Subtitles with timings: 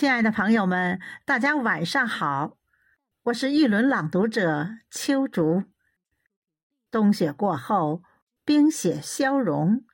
[0.00, 2.56] 亲爱的朋友们，大家晚上好，
[3.24, 5.64] 我是玉轮朗读者秋竹。
[6.90, 8.02] 冬雪过后，
[8.42, 9.84] 冰雪消融，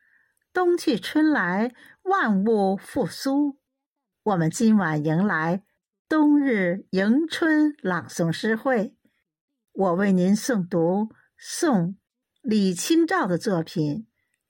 [0.52, 3.58] 冬去春来，万物复苏。
[4.22, 5.64] 我们今晚迎来
[6.08, 8.94] 冬日迎春朗诵诗会，
[9.72, 11.96] 我为您诵读宋
[12.42, 14.02] 李清照的作品《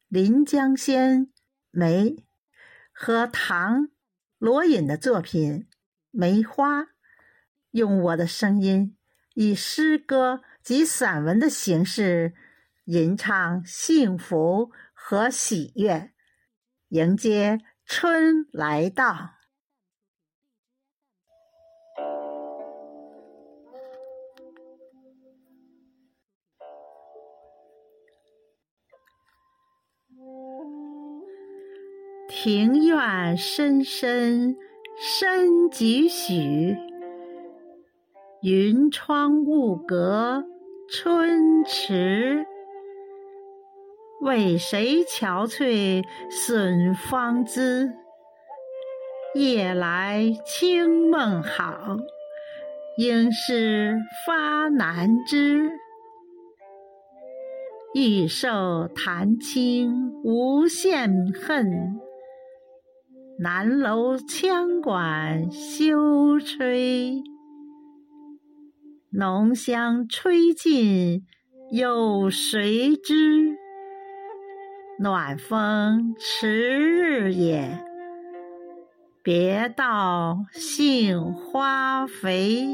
[0.08, 1.28] 临江仙·
[1.70, 2.10] 梅》
[2.92, 3.88] 和唐。
[4.46, 5.62] 罗隐的作品
[6.12, 6.82] 《梅花》，
[7.72, 8.96] 用我的声音，
[9.34, 12.32] 以诗歌及散文的形式，
[12.84, 16.12] 吟唱幸福和喜悦，
[16.90, 19.35] 迎接春来到。
[32.46, 34.56] 庭院深深
[34.96, 36.76] 深几许，
[38.40, 40.44] 云窗雾阁
[40.88, 42.46] 春迟。
[44.20, 47.92] 为谁憔悴损芳姿？
[49.34, 51.96] 夜来清梦好，
[52.96, 55.72] 应是发难知。
[57.92, 62.05] 玉瘦弹清无限恨。
[63.38, 67.22] 南楼羌管休吹，
[69.10, 71.26] 浓香吹尽
[71.70, 73.58] 有谁知？
[74.98, 77.84] 暖风迟日也，
[79.22, 82.66] 别道杏花肥。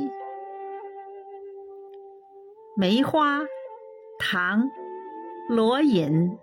[2.76, 3.40] 梅花，
[4.20, 4.70] 唐，
[5.48, 6.38] 罗隐。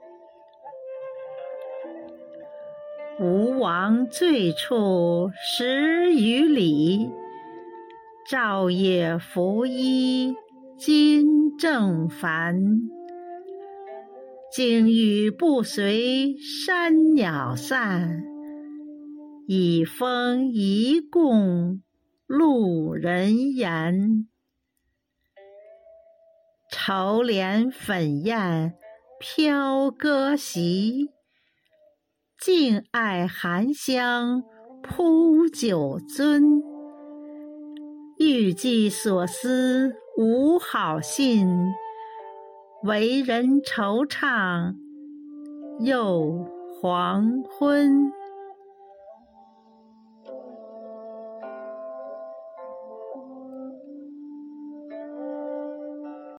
[3.21, 7.09] 吴王醉处十余里，
[8.29, 10.33] 照夜拂衣
[10.77, 12.57] 惊正烦。
[14.53, 18.23] 惊雨不随山鸟散，
[19.47, 21.81] 倚风一共
[22.25, 24.29] 路人言。
[26.71, 28.75] 愁怜粉燕
[29.19, 31.09] 飘歌席。
[32.41, 34.43] 静爱寒香
[34.81, 36.63] 铺酒樽，
[38.17, 41.49] 欲寄所思无好信，
[42.83, 44.73] 为人惆怅
[45.81, 46.45] 又
[46.79, 48.09] 黄昏。